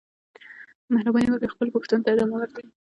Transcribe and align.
مهرباني 0.93 1.29
وکړئ 1.31 1.49
خپلو 1.53 1.73
پوښتنو 1.75 2.03
ته 2.05 2.09
ادامه 2.11 2.35
ورکړئ. 2.37 2.65